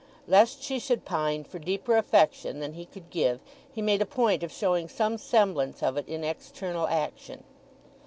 Lest 0.27 0.63
she 0.63 0.79
should 0.79 1.05
pine 1.05 1.43
for 1.43 1.59
deeper 1.59 1.95
affection 1.95 2.59
than 2.59 2.73
he 2.73 2.87
could 2.87 3.11
give 3.11 3.39
he 3.71 3.83
made 3.83 4.01
a 4.01 4.05
point 4.07 4.41
of 4.41 4.51
showing 4.51 4.89
some 4.89 5.15
semblance 5.19 5.83
of 5.83 5.95
it 5.95 6.07
in 6.07 6.23
external 6.23 6.87
action. 6.87 7.43